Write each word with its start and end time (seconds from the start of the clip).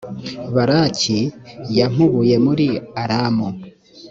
balaki 0.55 1.19
yampubuye 1.77 2.35
muri 2.45 2.67
aramu. 3.03 3.47